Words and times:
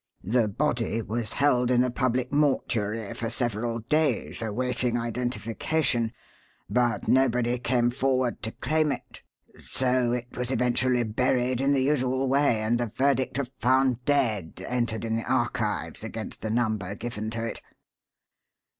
The 0.23 0.47
body 0.47 1.03
was 1.03 1.33
held 1.33 1.69
in 1.69 1.81
the 1.81 1.91
public 1.91 2.31
mortuary 2.33 3.13
for 3.13 3.29
several 3.29 3.81
days 3.81 4.41
awaiting 4.41 4.97
identification, 4.97 6.11
but 6.67 7.07
nobody 7.07 7.59
came 7.59 7.91
forward 7.91 8.41
to 8.41 8.51
claim 8.51 8.91
it; 8.91 9.21
so 9.59 10.11
it 10.11 10.35
was 10.35 10.49
eventually 10.49 11.03
buried 11.03 11.61
in 11.61 11.71
the 11.73 11.83
usual 11.83 12.27
way 12.27 12.61
and 12.63 12.81
a 12.81 12.87
verdict 12.87 13.37
of 13.37 13.51
'Found 13.59 14.03
Dead' 14.03 14.65
entered 14.67 15.05
in 15.05 15.17
the 15.17 15.31
archives 15.31 16.03
against 16.03 16.41
the 16.41 16.49
number 16.49 16.95
given 16.95 17.29
to 17.29 17.45
it. 17.45 17.61